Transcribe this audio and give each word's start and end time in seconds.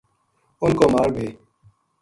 ان 0.63 0.71
کو 0.79 0.85
مال 0.93 1.09
بے 1.15 1.27